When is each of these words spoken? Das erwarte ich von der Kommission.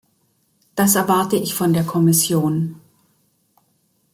Das 0.73 0.95
erwarte 0.95 1.35
ich 1.35 1.53
von 1.53 1.73
der 1.73 1.83
Kommission. 1.83 2.81